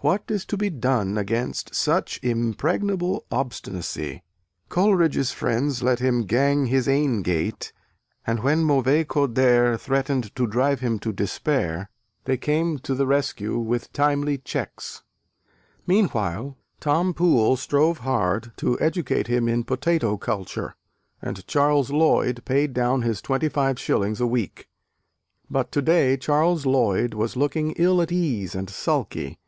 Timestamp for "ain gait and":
6.88-8.44